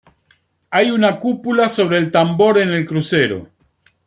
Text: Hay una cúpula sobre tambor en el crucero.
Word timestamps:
Hay 0.71 0.89
una 0.89 1.19
cúpula 1.19 1.69
sobre 1.69 2.03
tambor 2.07 2.57
en 2.57 2.71
el 2.73 2.87
crucero. 2.87 3.49